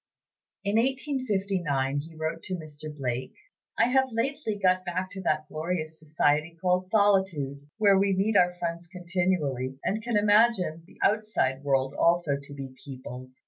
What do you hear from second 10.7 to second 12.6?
the outside world also to